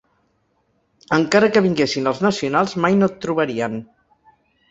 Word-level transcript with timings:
Encara 1.17 1.49
que 1.57 1.63
vinguessin 1.65 2.09
els 2.13 2.23
nacionals 2.27 2.75
mai 2.85 2.99
no 3.01 3.11
et 3.13 3.21
trobarien. 3.27 3.77